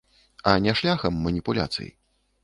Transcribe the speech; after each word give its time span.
А 0.51 0.53
не 0.67 0.73
шляхам 0.79 1.19
маніпуляцый. 1.25 1.91